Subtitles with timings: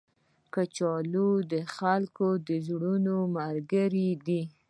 [0.53, 4.41] کچالو د خلکو د زړونو ملګری دی